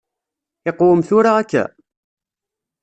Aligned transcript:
Iqwem 0.69 0.99
tura 1.07 1.31
akka? 1.41 1.63